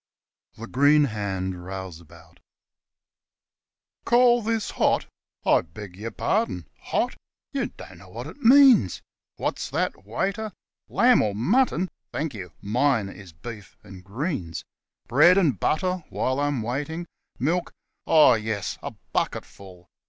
[0.55, 2.39] THE GREEN HAND ROUSEABOUT
[4.03, 5.05] CALL this hot?
[5.45, 6.67] I beg your pardon.
[6.85, 7.15] Hot!
[7.53, 9.03] you don't know what it means.
[9.35, 10.53] (What's that, waiter
[10.87, 10.97] 1?
[11.05, 11.87] lamb or mutton!
[12.11, 14.63] Thank you mine is beef and greens.
[15.07, 17.05] Bread and butter while I'm waiting.
[17.37, 17.71] Milk?
[18.07, 19.85] Oh, yes a bucketful.)